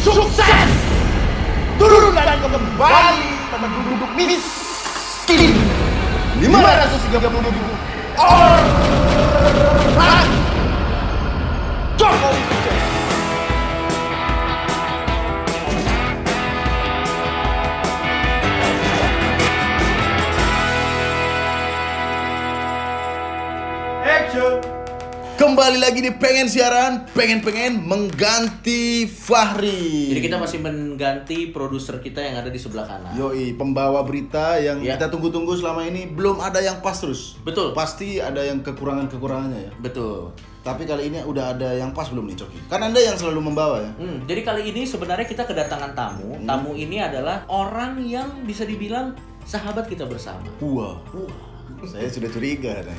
[0.00, 0.70] sukses!
[1.76, 5.52] Turunkan kembali penduduk miskin.
[6.40, 7.72] 530 ribu.
[8.20, 8.68] Orang
[12.00, 12.59] Jokowi
[25.50, 30.14] Kembali lagi di pengen siaran, pengen-pengen mengganti Fahri.
[30.14, 33.18] Jadi kita masih mengganti produser kita yang ada di sebelah kanan.
[33.18, 34.94] Yoi, pembawa berita yang Ya.
[34.94, 37.34] kita tunggu-tunggu selama ini belum ada yang pas terus.
[37.42, 37.74] Betul.
[37.74, 39.72] Pasti ada yang kekurangan-kekurangannya ya.
[39.82, 40.38] Betul.
[40.62, 42.70] Tapi kali ini udah ada yang pas belum nih Coki?
[42.70, 43.90] Kan Anda yang selalu membawa ya.
[43.98, 46.38] Hmm, jadi kali ini sebenarnya kita kedatangan tamu.
[46.46, 50.46] Tamu ini adalah orang yang bisa dibilang sahabat kita bersama.
[50.62, 50.94] Wah.
[51.82, 52.98] Saya sudah curiga nih.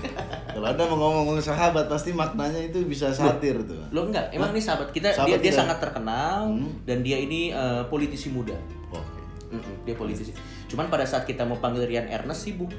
[0.49, 3.77] Kalau Anda mau ngomong sahabat pasti maknanya itu bisa satir tuh.
[3.89, 5.59] Lo enggak, emang ini sahabat kita, Sahabat dia dia kita.
[5.59, 6.81] sangat terkenal Hmm.
[6.81, 8.57] dan dia ini eh, politisi muda.
[8.89, 9.19] Oke.
[9.51, 10.31] Mm-mm, dia politisi.
[10.65, 12.71] Cuman pada saat kita mau panggil Rian Ernest sibuk.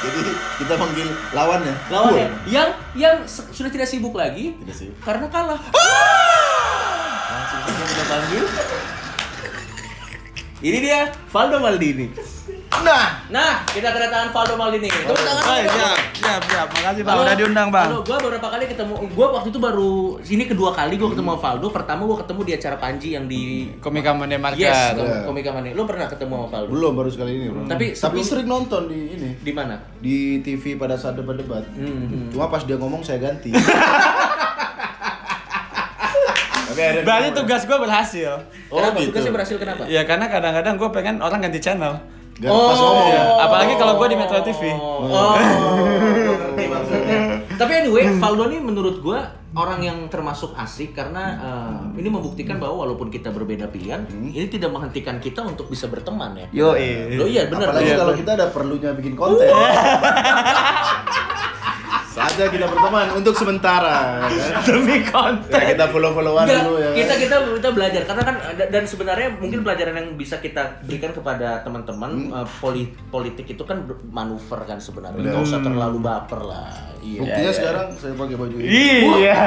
[0.00, 0.20] Jadi
[0.58, 1.74] kita panggil lawannya.
[1.88, 4.88] Lawannya yang yang sudah tidak sibuk lagi Tidak sih.
[4.98, 5.60] karena kalah.
[7.24, 8.44] Langsung saja kita panggil.
[10.60, 12.08] Ini dia Valdo Maldini.
[12.82, 14.86] Nah, Nah, kita kedatangan Valdo Maldini.
[14.86, 15.42] Tepuk tangan.
[15.42, 16.66] Oh, siap, siap, siap.
[16.68, 17.86] Makasih Bang, udah diundang Bang.
[17.86, 18.94] Halo, gua beberapa kali ketemu.
[19.10, 21.66] Gua waktu itu baru ini kedua kali gua ketemu sama Valdo.
[21.68, 23.42] Pertama gua ketemu di acara Panji yang di
[23.78, 24.60] Komika Monday Market.
[24.64, 25.24] Yes, Iya.
[25.24, 25.72] Komika Mania.
[25.72, 26.70] Lu pernah ketemu sama Valdo?
[26.70, 27.46] belum baru sekali ini.
[27.48, 27.60] Bro.
[27.64, 29.74] Tapi tapi sebelum- sering nonton di ini Di mana?
[29.96, 31.64] di TV pada saat debat-debat.
[31.72, 32.28] Hmm.
[32.28, 33.54] Cuma pas dia ngomong saya ganti.
[36.64, 38.34] Tapi Berarti tugas gue berhasil.
[38.66, 38.98] Oh, kenapa?
[38.98, 39.14] gitu.
[39.14, 39.82] Tugasnya berhasil kenapa?
[39.86, 42.02] Ya karena kadang-kadang gue pengen orang ganti channel.
[42.34, 43.22] Gak pas ngomong ya.
[43.40, 44.74] Apalagi kalau gua di Metro TV.
[44.74, 45.34] Oh, oh.
[45.38, 47.18] ngerti maksudnya.
[47.54, 49.22] Tapi anyway, Valdo ini menurut gua
[49.54, 54.74] orang yang termasuk asik karena eh, ini membuktikan bahwa walaupun kita berbeda pilihan, ini tidak
[54.74, 56.46] menghentikan kita untuk bisa berteman ya.
[56.50, 56.68] Yo,
[57.14, 57.70] Lo iya benar.
[57.70, 58.22] Apalagi Iya, kalau bener.
[58.26, 59.46] kita ada perlunya bikin konten.
[62.14, 64.22] Saatnya kita berteman untuk sementara.
[64.24, 64.62] ya.
[64.62, 65.50] demi konten.
[65.50, 66.90] Ya, kita follow-followan Enggak, dulu ya.
[66.94, 71.10] kita kita kita belajar karena kan da- dan sebenarnya mungkin pelajaran yang bisa kita berikan
[71.10, 76.70] kepada teman-teman eh, poli- politik itu kan manuver kan sebenarnya nggak usah terlalu baper lah
[77.02, 78.70] iya Buktinya iya, sekarang saya pakai baju ini.
[79.18, 79.42] Iya.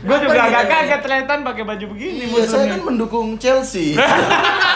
[0.00, 3.94] Gue Apa juga agak kaget ternyata pakai baju begini Iya, saya kan mendukung Chelsea.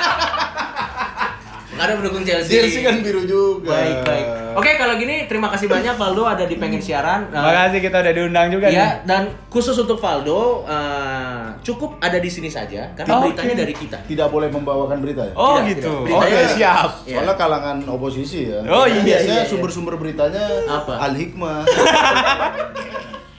[1.77, 3.69] nggak ada mendukung Chelsea Chelsea kan biru juga.
[3.71, 7.81] baik baik oke kalau gini terima kasih banyak Valdo ada di pengen siaran Eh, Makasih
[7.81, 8.75] kita udah diundang juga nih.
[8.75, 13.31] ya dan khusus untuk Valdo eh, cukup ada di sini saja karena Oke.
[13.31, 15.35] beritanya dari kita Tidak boleh membawakan berita ya?
[15.35, 15.93] Oh Tidak, gitu.
[16.03, 16.17] tidak.
[16.17, 16.89] Oke Beritanya- siap.
[17.03, 17.15] Iya.
[17.15, 18.61] Soalnya kalangan oposisi ya.
[18.65, 19.51] Oh, iya, Biasanya iya, iya.
[19.51, 20.95] sumber-sumber beritanya Apa?
[20.99, 21.61] Al Hikmah.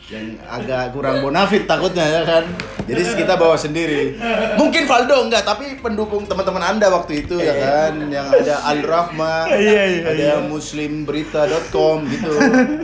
[0.08, 2.44] yang agak kurang bonafit takutnya ya kan.
[2.88, 4.16] Jadi kita bawa sendiri.
[4.56, 9.52] Mungkin Valdo enggak, tapi pendukung teman-teman Anda waktu itu ya kan yang ada Al Rahmah,
[9.60, 10.48] Iya, iya, ada iya.
[10.48, 12.32] muslimberita.com gitu.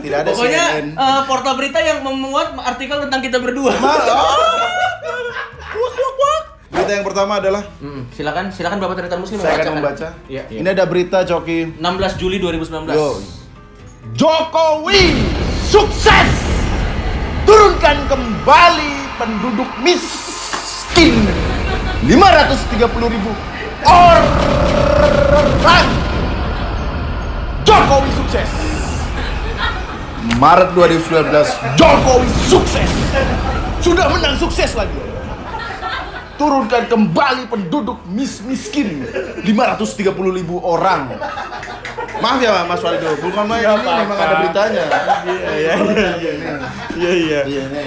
[0.04, 0.88] Tidak ada pokoknya CNN.
[0.92, 3.80] eh, portal berita yang memuat artikel tentang kita berdua oh.
[5.74, 6.42] Wak, wak, wak.
[6.70, 10.08] Berita yang pertama adalah Mm, silakan, silakan Bapak Triton Muslim saya akan membaca.
[10.28, 10.44] Iya.
[10.52, 12.92] Ini ada berita Coki 16 Juli 2019.
[12.92, 13.16] Yo.
[14.12, 15.16] Jokowi
[15.64, 16.43] sukses
[17.84, 21.20] turunkan kembali penduduk miskin.
[22.08, 22.80] 530
[23.12, 23.30] ribu
[23.84, 24.24] orang.
[27.68, 28.48] Jokowi sukses.
[30.40, 31.28] Maret 2019
[31.76, 32.88] Jokowi sukses.
[33.84, 34.96] Sudah menang sukses lagi.
[36.40, 39.04] Turunkan kembali penduduk mis miskin
[39.44, 41.20] 530 ribu orang
[42.24, 44.84] Maaf ya Mas Waldo, bukan main ini memang ada beritanya.
[45.28, 45.74] Iya iya
[46.16, 46.54] iya.
[46.96, 47.40] Iya iya.
[47.44, 47.84] Iya, ini.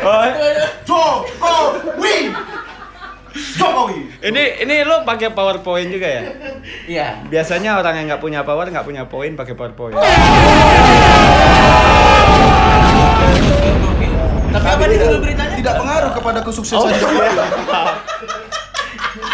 [0.00, 0.24] Oh,
[0.88, 2.32] Jokowi.
[3.60, 3.98] Jokowi.
[4.24, 6.22] ini ini lo pakai PowerPoint juga ya?
[6.88, 7.08] Iya.
[7.28, 10.00] Biasanya orang yang nggak punya power nggak punya poin pakai PowerPoint.
[14.50, 15.56] Tapi apa nih beritanya?
[15.60, 18.39] Tidak pengaruh kepada kesuksesan Oh, Jokowi.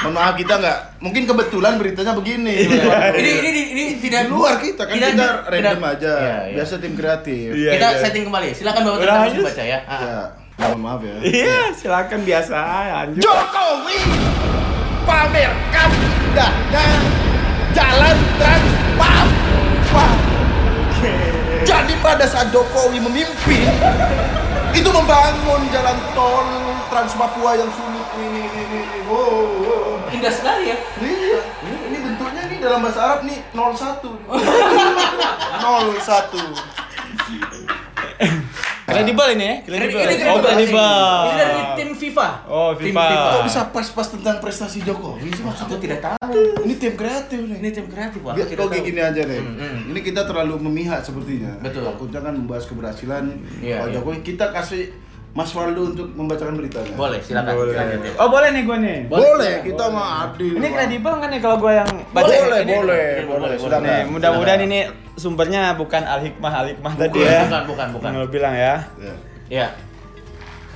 [0.06, 0.08] Iya.
[0.08, 2.54] Mohon maaf kita nggak, mungkin kebetulan beritanya begini.
[2.62, 2.70] Ini
[3.18, 6.12] ini ini, ini di tidak luar kita kan tidak- kita random tidak- aja.
[6.14, 6.54] Iya, iya.
[6.54, 7.48] Biasa tim kreatif.
[7.50, 7.98] Iya, kita iya.
[8.00, 8.48] setting kembali.
[8.54, 9.44] Silakan Bapak lanjut.
[9.44, 9.78] baca ya.
[9.84, 9.98] Ah.
[9.98, 10.20] Ya,
[10.62, 11.16] mohon maaf ya.
[11.20, 12.56] Iya, silakan biasa
[12.96, 13.20] lanjut.
[13.20, 13.98] Jokowi
[15.02, 16.84] pamerkan indahnya
[17.74, 20.06] jalan trans Papua.
[21.66, 23.68] Jadi pada saat Jokowi memimpin
[24.70, 26.46] itu membangun jalan tol
[26.86, 29.00] Trans Papua yang sulit ini, ini, ini.
[29.04, 29.75] Wow, wow.
[30.12, 30.76] Indah sekali ya.
[31.02, 34.02] Iya, ini, ini bentuknya nih dalam bahasa Arab nih 01.
[34.02, 34.06] 01.
[38.86, 39.54] Kredibel ini ya?
[39.60, 40.00] Ini, Kredibel.
[40.08, 41.20] ini Oh, kredibel.
[41.26, 42.48] Ini dari tim FIFA FIFA.
[42.48, 43.28] Oh, Tim FIFA.
[43.34, 45.78] Kok bisa pas-pas tentang prestasi Jokowi sih Aku maksudnya?
[45.82, 46.40] tidak tahu.
[46.64, 47.58] Ini tim kreatif nih.
[47.60, 48.34] Ini tim kreatif, Wak.
[48.38, 49.40] Biar kok gini aja deh.
[49.42, 49.90] Hmm, hmm.
[49.92, 51.58] Ini kita terlalu memihak sepertinya.
[51.60, 51.84] Betul.
[51.84, 53.24] Takutnya kan membahas keberhasilan
[53.60, 53.94] Iya, Pak iya.
[54.00, 54.18] Jokowi.
[54.24, 54.82] Kita kasih
[55.36, 56.96] Mas Waldo untuk membacakan beritanya.
[56.96, 57.52] Boleh, silakan.
[57.52, 57.76] Boleh.
[57.76, 58.12] Lanjut, ya.
[58.16, 58.98] Oh boleh nih gua nih.
[59.04, 60.56] Boleh, kita mah adil.
[60.56, 62.24] Ini kredibel kan nih kalau gua yang baca?
[62.24, 63.84] Boleh, Ini- boleh, ini boleh, boleh, Silakan.
[63.84, 64.78] Nih, mudah-mudahan ini
[65.12, 67.40] sumbernya bukan al hikmah al hikmah tadi Bukan, ya.
[67.44, 68.08] bukan, bukan, bukan.
[68.08, 68.74] Yang lo bilang ya.
[68.96, 69.14] Ya.
[69.52, 69.66] Ya.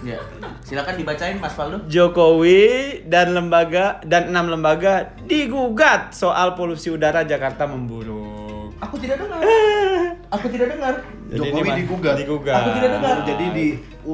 [0.00, 0.16] Ya.
[0.60, 1.80] Silakan dibacain Mas Faldo.
[1.88, 2.60] Jokowi
[3.04, 8.76] dan lembaga dan enam lembaga digugat soal polusi udara Jakarta memburuk.
[8.80, 9.40] Aku tidak dengar.
[10.30, 10.94] Aku tidak dengar.
[11.28, 12.14] Jokowi ini mah digugat.
[12.16, 12.54] Digugat.
[12.56, 13.16] Aku tidak dengar.
[13.24, 13.66] Jadi di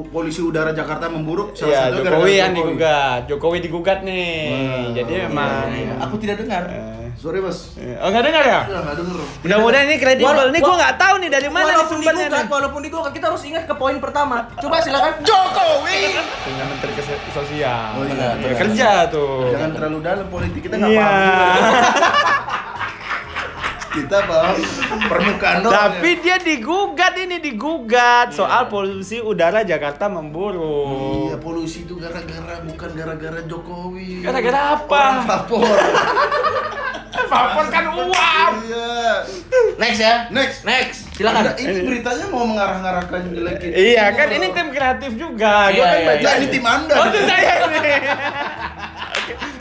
[0.03, 2.57] polisi udara Jakarta memburuk salah Iya, satu Jokowi yang Jokowi.
[2.59, 3.21] digugat.
[3.25, 4.33] Jokowi digugat nih.
[4.49, 6.63] Wah, Jadi iya, memang Iya, Aku tidak dengar.
[6.67, 7.73] Eh, Sorry, Mas.
[7.97, 8.61] Oh, nggak dengar ya?
[8.63, 9.17] Ya, nggak denger.
[9.41, 10.37] Mudah-mudahan ini kredibel.
[10.53, 12.51] Gua wa- nggak tahu nih dari mana nih walaupun sumbernya digugat, nih.
[12.51, 14.35] walaupun digugat, kita harus ingat ke poin pertama.
[14.55, 15.11] Coba silakan.
[15.21, 16.01] Jokowi.
[16.45, 16.91] Punya Menteri
[17.31, 17.89] Sosial.
[17.93, 18.53] Oh, iya.
[18.53, 19.49] Kerja tuh.
[19.49, 21.01] Jangan terlalu dalam politik kita nggak Iya.
[21.03, 21.61] paham.
[23.97, 24.55] kita paham
[25.03, 25.73] permukaan doang.
[25.73, 26.21] Tapi ya.
[26.21, 31.33] dia digugat ini digugat soal polusi udara Jakarta memburuk.
[31.33, 34.21] Iya, polusi itu gara-gara bukan gara-gara Jokowi.
[34.21, 35.01] Gara-gara apa?
[35.01, 35.77] Orang vapor.
[37.27, 38.51] Vapor kan uap.
[38.63, 38.93] iya.
[39.77, 40.13] Next ya.
[40.29, 40.57] Next.
[40.63, 40.99] Next.
[41.11, 41.49] Silakan.
[41.49, 43.69] Anda, ini beritanya mau mengarah-ngarahkan jelekin.
[43.73, 45.73] Iya kan ini tim kreatif juga.
[45.73, 46.37] Gua Iya, kan iya, baca Ya, iya.
[46.37, 46.93] ini tim Anda.
[46.93, 47.93] Oh, itu saya ini.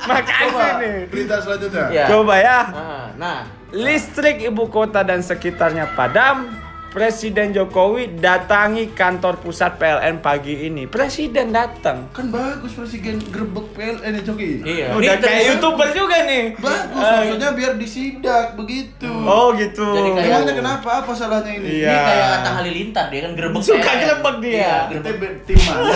[0.07, 0.97] Makasih nih.
[1.07, 1.85] berita selanjutnya.
[1.89, 2.05] Iya.
[2.09, 2.59] Coba ya.
[2.69, 3.39] Nah, nah.
[3.69, 6.49] Listrik ibu kota dan sekitarnya padam.
[6.89, 10.89] Presiden Jokowi datangi kantor pusat PLN pagi ini.
[10.89, 12.09] Presiden datang.
[12.09, 14.65] Kan bagus presiden grebek PLN ya Jokowi.
[14.65, 14.87] Iya.
[14.91, 16.57] Udah kayak terus- youtuber juga nih.
[16.57, 19.13] Bagus, Eh, maksudnya biar disidak begitu.
[19.13, 19.85] Oh gitu.
[19.85, 20.89] Jadi kayak- Emangnya kenapa?
[21.05, 21.85] Apa salahnya ini?
[21.85, 21.93] Iya.
[21.93, 23.99] Ini kayak Atta Halilintar dia kan gerbek Suka PLN.
[24.01, 24.57] gerebek dia.
[24.89, 25.93] Iya, be- tim mana?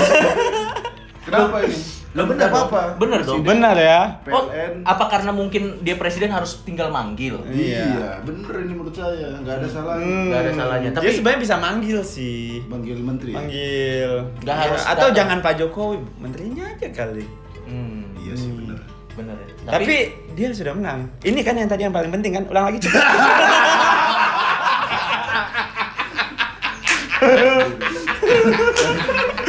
[1.31, 1.79] Kenapa ini?
[2.11, 2.51] Lah Nggak bener dong.
[2.53, 2.81] apa-apa.
[2.99, 3.39] Bener dong.
[3.41, 4.01] Benar ya.
[4.27, 4.73] Oh, PLN.
[4.83, 7.39] apa karena mungkin dia presiden harus tinggal manggil?
[7.47, 10.03] Iya, bener ini menurut saya, nggak ada salahnya.
[10.05, 10.27] Hmm.
[10.27, 12.67] Nggak ada salahnya, Dia tapi- sebenarnya bisa manggil sih.
[12.67, 13.31] Manggil menteri.
[13.31, 14.11] Manggil.
[14.37, 15.17] Nggak Iya, harus Atau datang.
[15.17, 17.25] jangan Pak Jokowi, menterinya aja kali.
[17.65, 18.79] Hmm, Iya sih bener.
[19.13, 19.47] bener ya.
[19.71, 19.97] Tapi,
[20.35, 21.07] dia sudah menang.
[21.23, 22.45] Ini kan yang tadi yang paling penting kan.
[22.45, 22.83] Ulang lagi.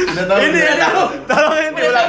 [0.04, 0.38] Udah tahu.
[0.40, 0.70] ini ya?
[0.70, 0.90] ini udah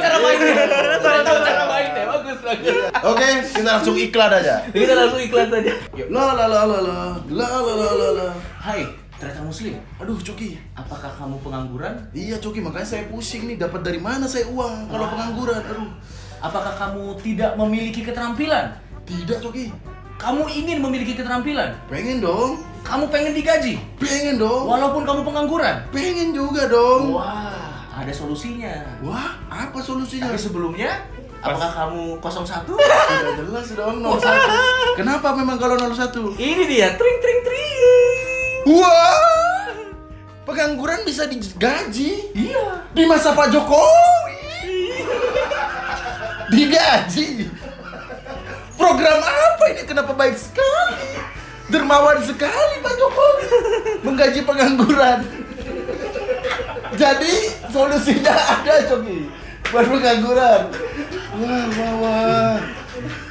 [0.00, 0.02] ulang.
[0.02, 0.54] cara mainnya.
[0.64, 2.02] Udah tahu cara mainnya.
[2.04, 2.74] Bagus, bagus.
[3.04, 4.54] Oke, kita langsung iklan aja.
[4.70, 5.72] Kita langsung iklan saja.
[5.94, 6.08] Yuk.
[6.10, 6.98] La la la la la
[7.30, 8.26] la la la la la.
[8.58, 8.82] Hai,
[9.20, 9.74] ternyata muslim.
[10.02, 10.58] Aduh, Coki.
[10.74, 11.94] Apakah kamu pengangguran?
[12.16, 13.56] Iya, Coki, makanya saya pusing nih.
[13.60, 15.60] Dapat dari mana saya uang kalau pengangguran?
[15.62, 15.90] Aduh.
[16.44, 18.76] Apakah kamu tidak memiliki keterampilan?
[19.08, 19.72] Tidak, Coki.
[20.14, 21.74] Kamu ingin memiliki keterampilan?
[21.90, 22.62] Pengen dong.
[22.84, 23.80] Kamu pengen digaji?
[23.98, 24.68] Pengen dong.
[24.68, 25.88] Walaupun kamu pengangguran?
[25.90, 27.16] Pengen juga dong.
[27.16, 28.74] Wah, ada solusinya.
[29.00, 30.26] Wah, apa solusinya?
[30.26, 31.06] Tapi sebelumnya,
[31.38, 32.66] apakah kamu 01?
[32.66, 34.98] Sudah jelas dong 01.
[34.98, 36.34] Kenapa memang kalau 01?
[36.34, 38.74] Ini dia, tring tring tring.
[38.74, 39.70] Wah!
[40.44, 42.84] Pengangguran bisa digaji Iya.
[42.92, 44.36] di masa Pak Jokowi.
[46.52, 47.48] Digaji.
[48.74, 49.82] Program apa ini?
[49.84, 51.16] Kenapa baik sekali?
[51.64, 53.46] Dermawan sekali Pak Jokowi
[54.04, 55.24] menggaji pengangguran.
[56.94, 57.32] Jadi
[57.66, 59.26] solusinya ada Coki
[59.66, 60.60] buat pengangguran.
[61.34, 62.54] Wah, wah, wah.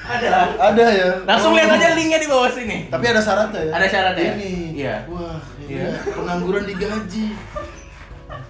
[0.04, 0.30] Ada.
[0.60, 1.10] Ada ya.
[1.24, 1.56] Langsung Oh.
[1.56, 2.88] lihat aja linknya di bawah sini.
[2.88, 3.72] Tapi ada syaratnya ya.
[3.72, 4.32] Ada syaratnya?
[4.36, 4.52] Ini.
[4.76, 4.96] Iya.
[5.08, 5.88] Wah, ini Iya.
[5.88, 7.28] ya, pengangguran digaji.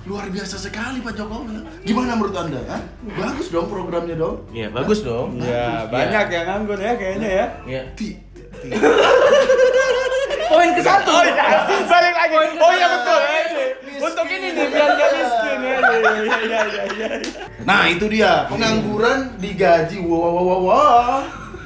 [0.03, 1.63] Luar biasa sekali Pak Jokowi.
[1.83, 2.59] Gimana menurut Anda?
[2.65, 2.81] Hah?
[3.13, 4.41] Bagus dong programnya dong.
[4.49, 5.37] Iya, bagus dong.
[5.37, 7.45] Iya, banyak yang nganggur ya kayaknya ya.
[7.63, 7.81] Iya.
[7.97, 8.17] Ti-
[8.57, 8.73] ti-
[10.45, 11.09] Poin ke satu.
[11.09, 11.45] Oh iya,
[11.83, 12.33] balik lagi.
[12.33, 12.95] Poin ke Oh iya satu.
[12.99, 13.19] betul.
[13.21, 13.65] ya, ini.
[14.03, 15.77] Untuk ini nih biar gak miskin ya.
[15.79, 16.83] Iya iya iya iya.
[16.91, 17.07] iya.
[17.63, 19.97] Nah itu dia pengangguran digaji.
[20.03, 20.59] Wah wah wah wah.
[20.67, 21.21] wah.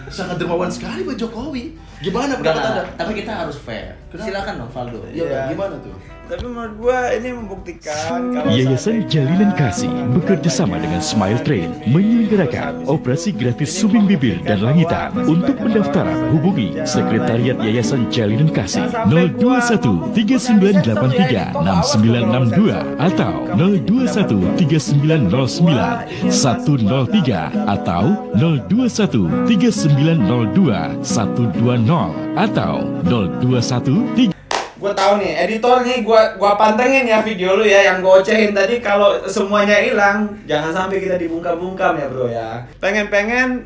[0.07, 1.75] Sangat dermawan sekali Pak Jokowi.
[1.97, 2.83] Gimana pendapat Anda?
[2.93, 3.97] tapi kita harus fair.
[4.13, 4.29] Kenapa?
[4.29, 4.99] Silakan dong, Valdo.
[5.09, 5.41] Iya, Iya.
[5.49, 5.97] gimana tuh?
[6.27, 12.83] Tapi menurut gua ini membuktikan kalau Yayasan Jalinan Kasih bekerja sama dengan Smile Train menyelenggarakan
[12.83, 15.15] operasi gratis sumbing bibir dan langitan.
[15.23, 28.03] Untuk pendaftaran hubungi Sekretariat Yayasan Jalinan Kasih 021 3983 6962 atau 021 3909 103 atau
[28.35, 32.73] 021 3902 120 atau
[33.07, 34.36] 021
[34.77, 38.53] Gue tahu nih, editor nih gua gua pantengin ya video lu ya yang gue ocehin
[38.53, 42.61] tadi kalau semuanya hilang, jangan sampai kita dibungkam-bungkam ya, Bro ya.
[42.77, 43.65] Pengen-pengen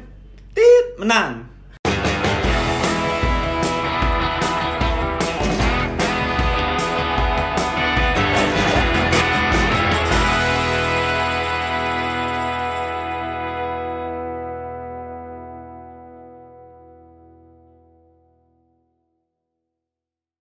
[0.55, 1.50] tit menang.